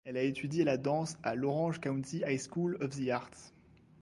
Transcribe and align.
Elle 0.03 0.17
a 0.17 0.23
étudié 0.23 0.63
la 0.63 0.77
danse 0.77 1.15
à 1.21 1.35
l'Orange 1.35 1.79
County 1.79 2.23
High 2.27 2.41
School 2.41 2.75
of 2.81 2.89
the 2.99 3.09
Arts. 3.11 3.53